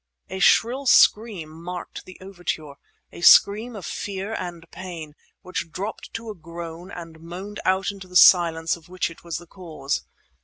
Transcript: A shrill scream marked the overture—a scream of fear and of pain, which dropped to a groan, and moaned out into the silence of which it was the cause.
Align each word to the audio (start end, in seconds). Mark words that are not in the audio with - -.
A 0.31 0.39
shrill 0.39 0.87
scream 0.87 1.49
marked 1.51 2.05
the 2.05 2.17
overture—a 2.21 3.21
scream 3.21 3.75
of 3.75 3.85
fear 3.85 4.33
and 4.33 4.63
of 4.63 4.71
pain, 4.71 5.13
which 5.43 5.69
dropped 5.69 6.11
to 6.15 6.31
a 6.31 6.33
groan, 6.33 6.89
and 6.89 7.19
moaned 7.19 7.59
out 7.65 7.91
into 7.91 8.07
the 8.07 8.15
silence 8.15 8.75
of 8.75 8.89
which 8.89 9.11
it 9.11 9.23
was 9.23 9.37
the 9.37 9.45
cause. 9.45 10.01